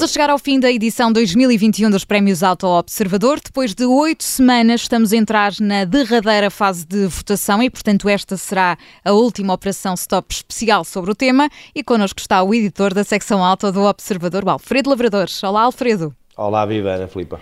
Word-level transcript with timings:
Estamos 0.00 0.12
a 0.12 0.14
chegar 0.14 0.30
ao 0.30 0.38
fim 0.38 0.58
da 0.58 0.72
edição 0.72 1.12
2021 1.12 1.90
dos 1.90 2.06
Prémios 2.06 2.42
Auto 2.42 2.66
Observador. 2.66 3.38
Depois 3.38 3.74
de 3.74 3.84
oito 3.84 4.24
semanas, 4.24 4.80
estamos 4.80 5.12
a 5.12 5.16
entrar 5.18 5.52
na 5.60 5.84
derradeira 5.84 6.48
fase 6.48 6.86
de 6.86 7.06
votação 7.06 7.62
e, 7.62 7.68
portanto, 7.68 8.08
esta 8.08 8.34
será 8.38 8.78
a 9.04 9.12
última 9.12 9.52
operação 9.52 9.92
stop 9.92 10.32
especial 10.32 10.86
sobre 10.86 11.10
o 11.10 11.14
tema. 11.14 11.50
E 11.74 11.84
connosco 11.84 12.18
está 12.18 12.42
o 12.42 12.54
editor 12.54 12.94
da 12.94 13.04
secção 13.04 13.44
alta 13.44 13.70
do 13.70 13.82
Observador, 13.82 14.42
o 14.42 14.48
Alfredo 14.48 14.88
Lavradores. 14.88 15.44
Olá, 15.44 15.64
Alfredo. 15.64 16.16
Olá, 16.34 16.64
viva 16.64 16.92
Ana 16.92 17.06
Filipa. 17.06 17.38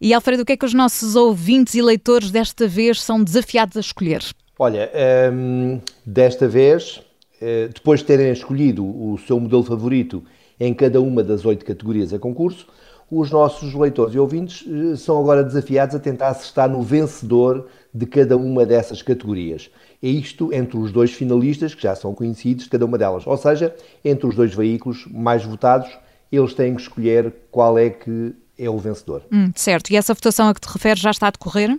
E, 0.00 0.14
Alfredo, 0.14 0.44
o 0.44 0.46
que 0.46 0.52
é 0.52 0.56
que 0.56 0.64
os 0.64 0.72
nossos 0.72 1.14
ouvintes 1.14 1.74
e 1.74 1.82
leitores 1.82 2.30
desta 2.30 2.66
vez 2.66 3.02
são 3.02 3.22
desafiados 3.22 3.76
a 3.76 3.80
escolher? 3.80 4.24
Olha, 4.58 4.90
hum, 5.30 5.78
desta 6.06 6.48
vez, 6.48 7.02
eh, 7.38 7.68
depois 7.68 8.00
de 8.00 8.06
terem 8.06 8.32
escolhido 8.32 8.82
o 8.82 9.18
seu 9.26 9.38
modelo 9.38 9.62
favorito 9.62 10.24
em 10.58 10.74
cada 10.74 11.00
uma 11.00 11.22
das 11.22 11.44
oito 11.44 11.64
categorias 11.64 12.12
a 12.12 12.18
concurso, 12.18 12.66
os 13.10 13.30
nossos 13.30 13.72
leitores 13.74 14.14
e 14.14 14.18
ouvintes 14.18 14.64
eh, 14.68 14.96
são 14.96 15.18
agora 15.18 15.42
desafiados 15.42 15.94
a 15.94 15.98
tentar 15.98 16.28
acertar 16.28 16.68
no 16.68 16.82
vencedor 16.82 17.66
de 17.92 18.04
cada 18.04 18.36
uma 18.36 18.66
dessas 18.66 19.00
categorias. 19.00 19.70
É 20.02 20.08
isto 20.08 20.52
entre 20.52 20.76
os 20.76 20.92
dois 20.92 21.12
finalistas, 21.12 21.74
que 21.74 21.82
já 21.82 21.94
são 21.94 22.14
conhecidos, 22.14 22.68
cada 22.68 22.84
uma 22.84 22.98
delas. 22.98 23.26
Ou 23.26 23.36
seja, 23.36 23.74
entre 24.04 24.26
os 24.26 24.34
dois 24.34 24.54
veículos 24.54 25.06
mais 25.10 25.44
votados, 25.44 25.88
eles 26.30 26.52
têm 26.52 26.74
que 26.74 26.82
escolher 26.82 27.32
qual 27.50 27.78
é 27.78 27.88
que 27.88 28.34
é 28.58 28.68
o 28.68 28.76
vencedor. 28.76 29.22
Hum, 29.32 29.50
certo. 29.54 29.90
E 29.90 29.96
essa 29.96 30.12
votação 30.12 30.48
a 30.48 30.54
que 30.54 30.60
te 30.60 30.68
referes 30.68 31.00
já 31.00 31.10
está 31.10 31.28
a 31.28 31.30
decorrer? 31.30 31.78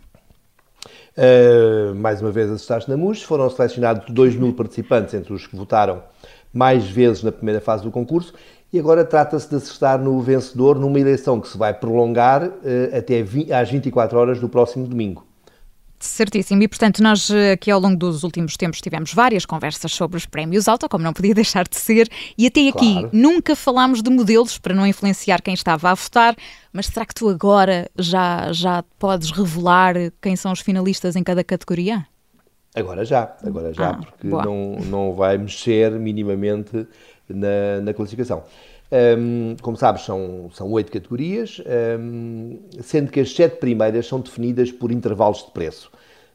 Uh, 1.17 1.94
mais 1.95 2.22
uma 2.22 2.32
vez 2.32 2.50
acertaste 2.50 2.89
na 2.89 2.98
MUS. 2.98 3.22
Foram 3.22 3.50
selecionados 3.50 4.09
2 4.09 4.36
mil 4.36 4.54
participantes 4.54 5.14
entre 5.14 5.34
os 5.34 5.45
que 5.45 5.56
votaram 5.56 6.02
mais 6.52 6.89
vezes 6.89 7.22
na 7.22 7.32
primeira 7.32 7.61
fase 7.61 7.84
do 7.84 7.92
concurso 7.92 8.34
e 8.72 8.80
agora 8.80 9.03
trata-se 9.03 9.50
de 9.50 9.56
acertar 9.56 10.00
no 10.00 10.20
vencedor 10.22 10.78
numa 10.78 11.00
eleição 11.00 11.39
que 11.39 11.48
se 11.48 11.58
vai 11.58 11.73
prolongar 11.73 12.44
uh, 12.44 12.98
até 12.98 13.22
20, 13.22 13.52
às 13.52 13.70
24 13.70 14.17
horas 14.17 14.39
do 14.39 14.48
próximo 14.48 14.88
domingo. 14.88 15.30
Certíssimo. 16.00 16.64
E, 16.64 16.67
portanto, 16.67 17.03
nós 17.03 17.30
eh, 17.30 17.52
aqui 17.52 17.70
ao 17.70 17.78
longo 17.78 17.98
dos 17.98 18.23
últimos 18.23 18.56
tempos 18.56 18.80
tivemos 18.80 19.14
várias 19.14 19.45
conversas 19.45 19.92
sobre 19.92 20.16
os 20.16 20.26
prémios 20.26 20.70
Alta, 20.70 20.88
como 20.88 21.03
não 21.03 21.11
podia 21.11 21.34
deixar 21.36 21.67
de 21.67 21.76
ser, 21.76 22.08
e 22.38 22.48
até 22.48 22.70
aqui 22.70 22.94
claro. 22.94 23.09
nunca 23.11 23.53
falámos 23.53 24.02
de 24.02 24.09
modelos 24.09 24.58
para 24.58 24.73
não 24.73 24.88
influenciar 24.88 25.42
quem 25.42 25.54
estava 25.54 25.92
a 25.92 25.94
votar, 25.94 26.38
mas 26.72 26.86
será 26.86 27.06
que 27.06 27.14
tu 27.14 27.28
agora 27.28 27.89
já, 27.98 28.54
já 28.54 28.81
podes 28.98 29.30
revelar 29.31 29.95
quem 30.22 30.38
são 30.38 30.54
os 30.54 30.61
finalistas 30.61 31.17
em 31.17 31.23
cada 31.23 31.44
categoria? 31.44 32.06
Agora 32.73 33.04
já, 33.04 33.36
agora 33.44 33.73
já, 33.73 33.89
ah, 33.89 33.94
porque 33.95 34.28
não, 34.28 34.78
não 34.86 35.14
vai 35.14 35.38
mexer 35.38 35.92
minimamente 36.00 36.88
na, 37.30 37.82
na 37.82 37.94
classificação. 37.94 38.44
Um, 38.92 39.56
como 39.62 39.78
sabes, 39.78 40.02
são, 40.04 40.50
são 40.52 40.72
oito 40.72 40.92
categorias, 40.92 41.62
um, 42.00 42.58
sendo 42.82 43.12
que 43.12 43.20
as 43.20 43.32
sete 43.34 43.58
primeiras 43.58 44.08
são 44.08 44.20
definidas 44.20 44.72
por 44.72 44.92
intervalos 44.92 45.46
de 45.46 45.52
preço. 45.52 45.92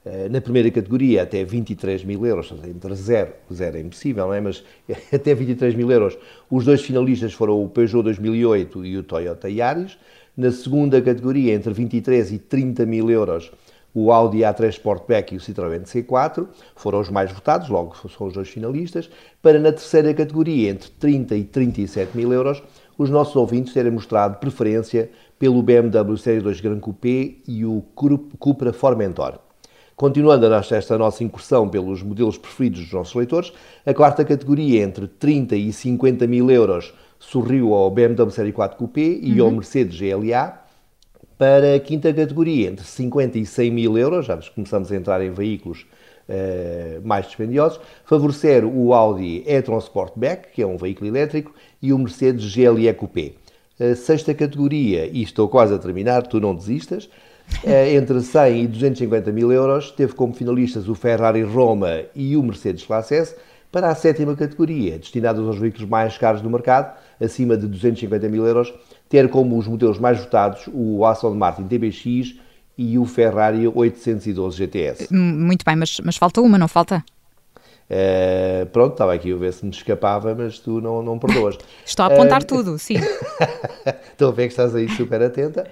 Uh, 0.06 0.30
na 0.30 0.40
primeira 0.40 0.70
categoria, 0.70 1.22
até 1.22 1.42
23 1.42 2.04
mil 2.04 2.24
euros, 2.24 2.54
entre 2.64 2.94
zero, 2.94 3.32
zero 3.52 3.76
é 3.76 3.80
impossível, 3.80 4.26
não 4.26 4.34
é? 4.34 4.40
mas 4.40 4.62
até 5.12 5.34
23 5.34 5.74
mil 5.74 5.90
euros, 5.90 6.16
os 6.48 6.64
dois 6.64 6.82
finalistas 6.82 7.32
foram 7.32 7.62
o 7.64 7.68
Peugeot 7.68 8.04
2008 8.04 8.84
e 8.84 8.98
o 8.98 9.02
Toyota 9.02 9.48
Yaris. 9.48 9.98
Na 10.36 10.50
segunda 10.50 11.00
categoria, 11.00 11.54
entre 11.54 11.72
23 11.72 12.32
e 12.32 12.38
30 12.38 12.84
mil 12.86 13.08
euros, 13.08 13.52
o 13.94 14.10
Audi 14.10 14.38
A3 14.38 14.70
Sportback 14.70 15.32
e 15.32 15.36
o 15.36 15.40
Citroën 15.40 15.84
C4 15.84 16.48
foram 16.74 17.00
os 17.00 17.08
mais 17.08 17.30
votados, 17.30 17.68
logo 17.68 17.94
são 18.08 18.26
os 18.26 18.34
dois 18.34 18.48
finalistas. 18.48 19.08
Para 19.40 19.58
na 19.60 19.70
terceira 19.70 20.12
categoria, 20.12 20.70
entre 20.70 20.90
30 20.90 21.36
e 21.36 21.44
37 21.44 22.16
mil 22.16 22.32
euros, 22.32 22.60
os 22.98 23.08
nossos 23.08 23.36
ouvintes 23.36 23.72
terem 23.72 23.92
mostrado 23.92 24.38
preferência 24.38 25.10
pelo 25.38 25.62
BMW 25.62 26.16
Série 26.16 26.40
2 26.40 26.60
Gran 26.60 26.80
Coupé 26.80 27.36
e 27.46 27.64
o 27.64 27.82
Cupra 28.38 28.72
Formentor. 28.72 29.38
Continuando 29.96 30.52
esta 30.52 30.98
nossa 30.98 31.22
incursão 31.22 31.68
pelos 31.68 32.02
modelos 32.02 32.36
preferidos 32.36 32.80
dos 32.80 32.92
nossos 32.92 33.14
leitores, 33.14 33.52
a 33.86 33.94
quarta 33.94 34.24
categoria, 34.24 34.82
entre 34.82 35.06
30 35.06 35.54
e 35.54 35.72
50 35.72 36.26
mil 36.26 36.50
euros, 36.50 36.92
sorriu 37.20 37.72
ao 37.72 37.90
BMW 37.92 38.30
Série 38.30 38.52
4 38.52 38.76
Coupé 38.76 39.18
e 39.22 39.40
uhum. 39.40 39.46
ao 39.46 39.52
Mercedes 39.52 39.96
GLA. 39.96 40.63
Para 41.36 41.74
a 41.74 41.80
quinta 41.80 42.12
categoria, 42.12 42.68
entre 42.68 42.84
50 42.84 43.38
e 43.38 43.46
100 43.46 43.70
mil 43.70 43.98
euros, 43.98 44.26
já 44.26 44.38
começamos 44.54 44.92
a 44.92 44.96
entrar 44.96 45.20
em 45.20 45.32
veículos 45.32 45.84
uh, 46.28 47.06
mais 47.06 47.26
dispendiosos, 47.26 47.80
favorecer 48.04 48.64
o 48.64 48.94
Audi 48.94 49.42
e-tron 49.44 49.78
Sportback, 49.78 50.52
que 50.52 50.62
é 50.62 50.66
um 50.66 50.76
veículo 50.76 51.08
elétrico, 51.08 51.52
e 51.82 51.92
o 51.92 51.98
Mercedes 51.98 52.54
GLE 52.54 52.92
Coupé. 52.94 53.32
A 53.80 53.96
sexta 53.96 54.32
categoria, 54.32 55.06
e 55.06 55.22
estou 55.22 55.48
quase 55.48 55.74
a 55.74 55.78
terminar, 55.78 56.24
tu 56.24 56.38
não 56.38 56.54
desistas, 56.54 57.06
uh, 57.64 57.88
entre 57.92 58.20
100 58.20 58.62
e 58.62 58.66
250 58.68 59.32
mil 59.32 59.50
euros, 59.50 59.90
teve 59.90 60.12
como 60.14 60.32
finalistas 60.32 60.88
o 60.88 60.94
Ferrari 60.94 61.42
Roma 61.42 62.02
e 62.14 62.36
o 62.36 62.42
Mercedes 62.44 62.84
Classe 62.84 63.16
S, 63.16 63.34
para 63.74 63.88
a 63.88 63.94
sétima 63.96 64.36
categoria, 64.36 64.96
destinados 65.00 65.44
aos 65.44 65.58
veículos 65.58 65.88
mais 65.88 66.16
caros 66.16 66.40
do 66.40 66.48
mercado, 66.48 66.96
acima 67.20 67.56
de 67.56 67.66
250 67.66 68.28
mil 68.28 68.46
euros, 68.46 68.72
ter 69.08 69.28
como 69.28 69.58
os 69.58 69.66
modelos 69.66 69.98
mais 69.98 70.20
votados 70.20 70.68
o 70.72 71.04
Aston 71.04 71.34
Martin 71.34 71.64
TBX 71.64 72.36
e 72.78 72.96
o 72.96 73.04
Ferrari 73.04 73.66
812 73.66 74.56
GTS. 74.56 75.12
Muito 75.12 75.64
bem, 75.64 75.74
mas, 75.74 75.98
mas 76.04 76.16
falta 76.16 76.40
uma, 76.40 76.56
não 76.56 76.68
falta? 76.68 77.04
Uh, 77.90 78.64
pronto, 78.66 78.92
estava 78.92 79.12
aqui 79.12 79.32
a 79.32 79.36
ver 79.36 79.52
se 79.52 79.64
me 79.64 79.72
escapava, 79.72 80.36
mas 80.36 80.60
tu 80.60 80.80
não, 80.80 81.02
não 81.02 81.18
perdoas. 81.18 81.58
Estou 81.84 82.04
a 82.04 82.06
apontar 82.06 82.42
uh, 82.42 82.46
tudo, 82.46 82.78
sim. 82.78 82.94
Estou 84.12 84.28
a 84.28 84.32
ver 84.32 84.46
que 84.46 84.52
estás 84.52 84.72
aí 84.76 84.88
super 84.88 85.20
atenta. 85.20 85.66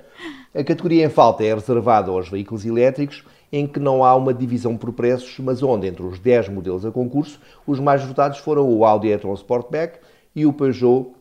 A 0.52 0.64
categoria 0.64 1.06
em 1.06 1.08
falta 1.08 1.44
é 1.44 1.54
reservada 1.54 2.10
aos 2.10 2.28
veículos 2.28 2.66
elétricos, 2.66 3.22
em 3.52 3.66
que 3.66 3.78
não 3.78 4.02
há 4.02 4.16
uma 4.16 4.32
divisão 4.32 4.76
por 4.76 4.92
preços, 4.92 5.38
mas 5.38 5.62
onde, 5.62 5.86
entre 5.86 6.02
os 6.02 6.18
10 6.18 6.48
modelos 6.48 6.86
a 6.86 6.90
concurso, 6.90 7.38
os 7.66 7.78
mais 7.78 8.02
votados 8.02 8.38
foram 8.38 8.66
o 8.66 8.84
Audi 8.84 9.08
e-tron 9.08 9.34
Sportback 9.34 9.98
e 10.34 10.46
o 10.46 10.52
Peugeot 10.52 11.12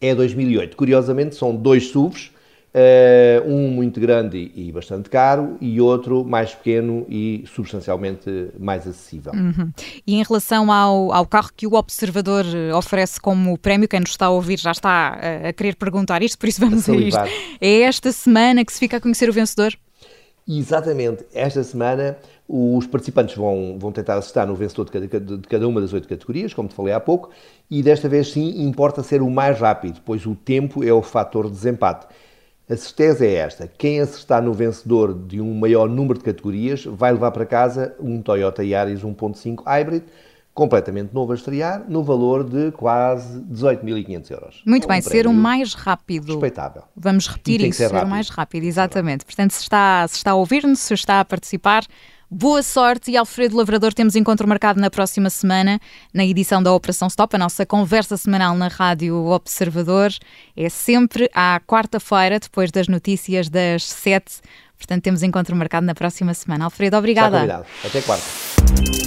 é 0.00 0.14
2008. 0.14 0.76
Curiosamente, 0.76 1.34
são 1.34 1.56
dois 1.56 1.88
SUVs, 1.88 2.30
uh, 2.74 3.48
um 3.48 3.70
muito 3.70 3.98
grande 3.98 4.50
e 4.54 4.70
bastante 4.70 5.08
caro 5.08 5.56
e 5.62 5.80
outro 5.80 6.24
mais 6.24 6.54
pequeno 6.54 7.06
e 7.08 7.44
substancialmente 7.54 8.50
mais 8.58 8.86
acessível. 8.86 9.32
Uhum. 9.32 9.72
E 10.06 10.16
em 10.16 10.22
relação 10.22 10.70
ao, 10.70 11.12
ao, 11.12 11.26
carro 11.26 11.50
que 11.56 11.66
o 11.66 11.74
observador 11.74 12.44
eh, 12.46 12.74
oferece 12.74 13.20
como 13.20 13.56
prémio, 13.58 13.88
quem 13.88 14.00
nos 14.00 14.10
está 14.10 14.26
a 14.26 14.30
ouvir 14.30 14.58
já 14.58 14.72
está 14.72 15.18
a, 15.20 15.48
a 15.48 15.52
querer 15.52 15.76
perguntar 15.76 16.22
isto, 16.22 16.38
por 16.38 16.48
isso 16.48 16.60
vamos 16.60 16.88
a, 16.88 16.92
a 16.92 16.96
isto. 16.96 17.20
É 17.60 17.80
esta 17.82 18.12
semana 18.12 18.64
que 18.64 18.72
se 18.72 18.78
fica 18.78 18.98
a 18.98 19.00
conhecer 19.00 19.28
o 19.28 19.32
vencedor? 19.32 19.74
Exatamente. 20.46 21.24
Esta 21.32 21.62
semana 21.62 22.16
os 22.48 22.86
participantes 22.86 23.36
vão, 23.36 23.76
vão 23.78 23.92
tentar 23.92 24.16
acertar 24.16 24.46
no 24.46 24.54
vencedor 24.54 24.86
de 24.86 24.90
cada, 24.90 25.20
de 25.20 25.48
cada, 25.48 25.68
uma 25.68 25.80
das 25.80 25.92
oito 25.92 26.08
categorias, 26.08 26.52
como 26.52 26.68
te 26.68 26.74
falei 26.74 26.92
há 26.92 27.00
pouco, 27.00 27.30
e 27.70 27.82
desta 27.82 28.08
vez 28.08 28.32
sim 28.32 28.62
importa 28.62 29.02
ser 29.02 29.22
o 29.22 29.30
mais 29.30 29.58
rápido, 29.58 30.00
pois 30.04 30.26
o 30.26 30.34
tempo 30.34 30.82
é 30.82 30.92
o 30.92 31.02
fator 31.02 31.46
de 31.46 31.52
desempate. 31.52 32.06
A 32.68 32.76
certeza 32.76 33.26
é 33.26 33.34
esta: 33.34 33.66
quem 33.66 34.00
acertar 34.00 34.42
no 34.42 34.52
vencedor 34.52 35.14
de 35.14 35.40
um 35.40 35.54
maior 35.54 35.88
número 35.88 36.18
de 36.18 36.24
categorias 36.24 36.84
vai 36.84 37.12
levar 37.12 37.30
para 37.32 37.46
casa 37.46 37.94
um 38.00 38.22
Toyota 38.22 38.64
Yaris 38.64 39.02
1.5 39.02 39.62
Hybrid 39.64 40.04
completamente 40.52 41.14
novo 41.14 41.32
a 41.32 41.34
estrear, 41.34 41.84
no 41.88 42.02
valor 42.02 42.44
de 42.44 42.72
quase 42.72 43.40
18.500 43.40 44.30
euros. 44.30 44.62
Muito 44.66 44.84
é 44.84 44.86
um 44.86 44.88
bem, 44.88 45.00
ser 45.00 45.26
o 45.26 45.32
mais 45.32 45.74
rápido. 45.74 46.32
Respeitável. 46.32 46.82
Vamos 46.96 47.28
repetir 47.28 47.62
isso, 47.62 47.78
ser, 47.78 47.88
ser 47.88 48.04
o 48.04 48.08
mais 48.08 48.28
rápido, 48.28 48.64
exatamente. 48.64 49.24
Portanto, 49.24 49.52
se 49.52 49.62
está, 49.62 50.06
se 50.08 50.16
está 50.16 50.32
a 50.32 50.34
ouvir-nos, 50.34 50.80
se 50.80 50.94
está 50.94 51.20
a 51.20 51.24
participar, 51.24 51.84
Boa 52.32 52.62
sorte 52.62 53.10
e 53.10 53.16
Alfredo 53.16 53.56
Lavrador, 53.56 53.92
temos 53.92 54.14
encontro 54.14 54.46
marcado 54.46 54.80
na 54.80 54.88
próxima 54.88 55.28
semana, 55.28 55.80
na 56.14 56.24
edição 56.24 56.62
da 56.62 56.72
Operação 56.72 57.08
Stop, 57.08 57.34
a 57.34 57.38
nossa 57.40 57.66
conversa 57.66 58.16
semanal 58.16 58.54
na 58.54 58.68
Rádio 58.68 59.16
Observador. 59.26 60.12
É 60.56 60.68
sempre 60.68 61.28
à 61.34 61.60
quarta-feira, 61.66 62.38
depois 62.38 62.70
das 62.70 62.86
notícias 62.86 63.48
das 63.48 63.82
sete. 63.82 64.42
Portanto, 64.78 65.02
temos 65.02 65.24
encontro 65.24 65.56
marcado 65.56 65.84
na 65.84 65.94
próxima 65.94 66.32
semana. 66.32 66.66
Alfredo, 66.66 66.96
obrigada. 66.96 67.66
Até 67.84 68.00
quarta. 68.00 68.99